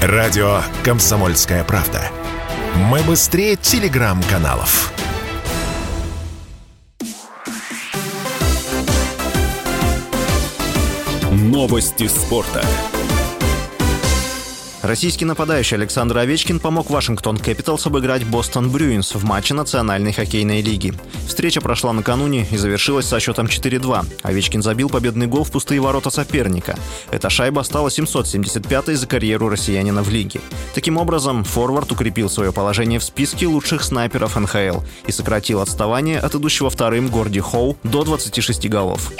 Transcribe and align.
Радио 0.00 0.60
«Комсомольская 0.84 1.64
правда». 1.64 2.00
Мы 2.76 3.00
быстрее 3.00 3.56
телеграм-каналов. 3.56 4.92
Новости 11.32 12.06
спорта. 12.06 12.64
Российский 14.88 15.26
нападающий 15.26 15.76
Александр 15.76 16.16
Овечкин 16.16 16.60
помог 16.60 16.88
Вашингтон 16.88 17.36
Кэпиталс 17.36 17.86
обыграть 17.86 18.24
Бостон 18.24 18.70
Брюинс 18.70 19.16
в 19.16 19.22
матче 19.22 19.52
Национальной 19.52 20.14
хоккейной 20.14 20.62
лиги. 20.62 20.94
Встреча 21.26 21.60
прошла 21.60 21.92
накануне 21.92 22.46
и 22.50 22.56
завершилась 22.56 23.04
со 23.04 23.20
счетом 23.20 23.48
4-2. 23.48 24.06
Овечкин 24.22 24.62
забил 24.62 24.88
победный 24.88 25.26
гол 25.26 25.44
в 25.44 25.50
пустые 25.50 25.82
ворота 25.82 26.08
соперника. 26.08 26.78
Эта 27.10 27.28
шайба 27.28 27.64
стала 27.64 27.88
775-й 27.88 28.94
за 28.94 29.06
карьеру 29.06 29.50
россиянина 29.50 30.02
в 30.02 30.08
лиге. 30.08 30.40
Таким 30.74 30.96
образом, 30.96 31.44
форвард 31.44 31.92
укрепил 31.92 32.30
свое 32.30 32.50
положение 32.50 32.98
в 32.98 33.04
списке 33.04 33.46
лучших 33.46 33.82
снайперов 33.82 34.36
НХЛ 34.36 34.80
и 35.06 35.12
сократил 35.12 35.60
отставание 35.60 36.18
от 36.18 36.34
идущего 36.34 36.70
вторым 36.70 37.08
Горди 37.08 37.40
Хоу 37.40 37.76
до 37.82 38.04
26 38.04 38.70
голов. 38.70 39.12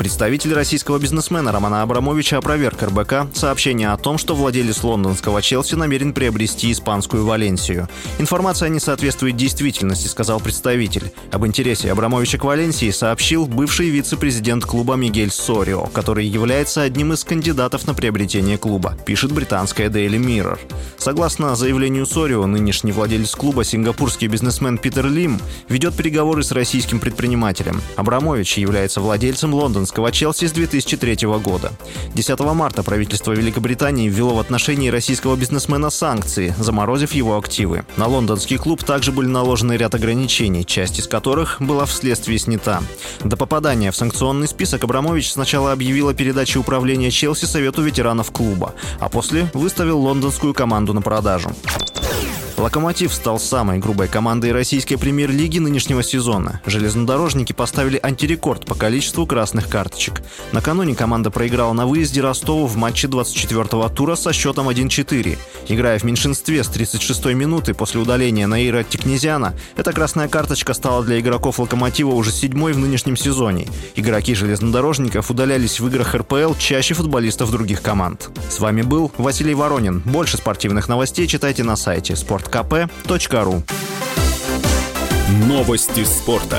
Представитель 0.00 0.54
российского 0.54 0.98
бизнесмена 0.98 1.52
Романа 1.52 1.82
Абрамовича 1.82 2.38
опроверг 2.38 2.82
РБК 2.82 3.36
сообщение 3.36 3.90
о 3.90 3.98
том, 3.98 4.16
что 4.16 4.34
владелец 4.34 4.82
лондонского 4.82 5.42
Челси 5.42 5.74
намерен 5.74 6.14
приобрести 6.14 6.72
испанскую 6.72 7.26
Валенсию. 7.26 7.86
Информация 8.18 8.70
не 8.70 8.80
соответствует 8.80 9.36
действительности, 9.36 10.06
сказал 10.06 10.40
представитель. 10.40 11.12
Об 11.32 11.44
интересе 11.44 11.92
Абрамовича 11.92 12.38
к 12.38 12.44
Валенсии 12.44 12.90
сообщил 12.92 13.46
бывший 13.46 13.90
вице-президент 13.90 14.64
клуба 14.64 14.94
Мигель 14.94 15.30
Сорио, 15.30 15.84
который 15.88 16.24
является 16.24 16.80
одним 16.80 17.12
из 17.12 17.22
кандидатов 17.22 17.86
на 17.86 17.92
приобретение 17.92 18.56
клуба, 18.56 18.96
пишет 19.04 19.32
британская 19.32 19.90
Daily 19.90 20.16
Mirror. 20.16 20.58
Согласно 20.96 21.54
заявлению 21.56 22.06
Сорио, 22.06 22.46
нынешний 22.46 22.92
владелец 22.92 23.34
клуба, 23.34 23.64
сингапурский 23.64 24.28
бизнесмен 24.28 24.78
Питер 24.78 25.08
Лим, 25.08 25.38
ведет 25.68 25.94
переговоры 25.94 26.42
с 26.42 26.52
российским 26.52 27.00
предпринимателем. 27.00 27.82
Абрамович 27.96 28.56
является 28.56 29.02
владельцем 29.02 29.52
лондонского 29.52 29.89
лондонского 29.90 30.12
Челси 30.12 30.46
с 30.46 30.52
2003 30.52 31.26
года. 31.42 31.72
10 32.14 32.40
марта 32.40 32.82
правительство 32.82 33.32
Великобритании 33.32 34.08
ввело 34.08 34.34
в 34.34 34.38
отношении 34.38 34.88
российского 34.88 35.34
бизнесмена 35.34 35.90
санкции, 35.90 36.54
заморозив 36.58 37.12
его 37.12 37.36
активы. 37.36 37.84
На 37.96 38.06
лондонский 38.06 38.56
клуб 38.56 38.84
также 38.84 39.10
были 39.10 39.26
наложены 39.26 39.72
ряд 39.76 39.94
ограничений, 39.94 40.64
часть 40.64 41.00
из 41.00 41.08
которых 41.08 41.56
была 41.60 41.86
вследствие 41.86 42.38
снята. 42.38 42.82
До 43.24 43.36
попадания 43.36 43.90
в 43.90 43.96
санкционный 43.96 44.46
список 44.46 44.84
Абрамович 44.84 45.32
сначала 45.32 45.72
объявил 45.72 46.08
о 46.08 46.14
передаче 46.14 46.60
управления 46.60 47.10
Челси 47.10 47.46
Совету 47.46 47.82
ветеранов 47.82 48.30
клуба, 48.30 48.74
а 49.00 49.08
после 49.08 49.50
выставил 49.54 49.98
лондонскую 49.98 50.54
команду 50.54 50.94
на 50.94 51.02
продажу. 51.02 51.50
«Локомотив» 52.60 53.14
стал 53.14 53.40
самой 53.40 53.78
грубой 53.78 54.06
командой 54.06 54.52
российской 54.52 54.96
премьер-лиги 54.96 55.58
нынешнего 55.58 56.02
сезона. 56.02 56.60
Железнодорожники 56.66 57.54
поставили 57.54 57.98
антирекорд 58.02 58.66
по 58.66 58.74
количеству 58.74 59.26
красных 59.26 59.70
карточек. 59.70 60.20
Накануне 60.52 60.94
команда 60.94 61.30
проиграла 61.30 61.72
на 61.72 61.86
выезде 61.86 62.20
Ростову 62.20 62.66
в 62.66 62.76
матче 62.76 63.08
24-го 63.08 63.88
тура 63.88 64.14
со 64.14 64.34
счетом 64.34 64.68
1-4. 64.68 65.38
Играя 65.68 65.98
в 65.98 66.02
меньшинстве 66.02 66.62
с 66.62 66.68
36-й 66.68 67.32
минуты 67.32 67.72
после 67.72 67.98
удаления 67.98 68.46
Наира 68.46 68.82
Тикнезиана, 68.82 69.54
эта 69.76 69.94
красная 69.94 70.28
карточка 70.28 70.74
стала 70.74 71.02
для 71.02 71.18
игроков 71.18 71.60
«Локомотива» 71.60 72.10
уже 72.10 72.30
седьмой 72.30 72.74
в 72.74 72.78
нынешнем 72.78 73.16
сезоне. 73.16 73.68
Игроки 73.96 74.34
железнодорожников 74.34 75.30
удалялись 75.30 75.80
в 75.80 75.86
играх 75.86 76.14
РПЛ 76.14 76.52
чаще 76.58 76.92
футболистов 76.92 77.50
других 77.50 77.80
команд. 77.80 78.28
С 78.50 78.60
вами 78.60 78.82
был 78.82 79.10
Василий 79.16 79.54
Воронин. 79.54 80.02
Больше 80.04 80.36
спортивных 80.36 80.88
новостей 80.88 81.26
читайте 81.26 81.64
на 81.64 81.76
сайте 81.76 82.16
спорт 82.16 82.49
sportkp.ru 82.50 83.62
Новости 85.46 86.04
спорта. 86.04 86.58